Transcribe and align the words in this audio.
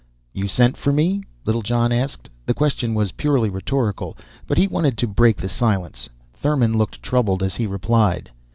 "You 0.33 0.47
sent 0.47 0.77
for 0.77 0.91
me?" 0.91 1.21
Littlejohn 1.45 1.91
asked. 1.91 2.27
The 2.47 2.55
question 2.55 2.95
was 2.95 3.11
purely 3.11 3.51
rhetorical, 3.51 4.17
but 4.47 4.57
he 4.57 4.67
wanted 4.67 4.97
to 4.97 5.07
break 5.07 5.37
the 5.37 5.47
silence. 5.47 6.09
Thurmon 6.33 6.73
looked 6.75 7.03
troubled 7.03 7.43
as 7.43 7.53
he 7.57 7.67
replied. 7.67 8.31